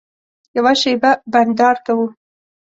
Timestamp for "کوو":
1.85-2.07